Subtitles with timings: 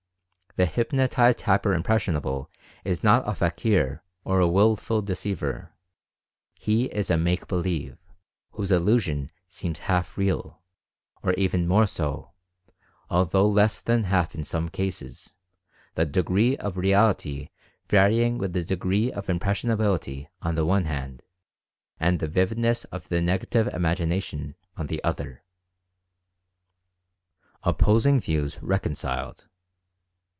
[0.57, 2.51] The hypnotized "hyper impressionable"
[2.83, 5.71] is not a "fakir" or a wilful deceiver—
[6.55, 7.97] he is a "make believe,"
[8.51, 10.59] whose illusion seems half real,
[11.23, 12.31] or even more so,
[13.09, 15.33] although less than half in some cases,
[15.93, 17.47] the degree of reality
[17.87, 21.23] varying with the degree of impressionability on the one hand
[21.97, 25.43] and the vividness of the Negative Imagi nation on the other.
[27.63, 29.47] OPPOSING VIEWS RECONCILED.